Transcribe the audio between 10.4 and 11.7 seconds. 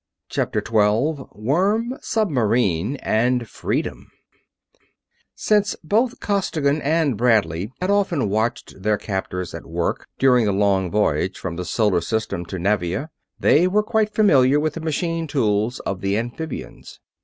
the long voyage from the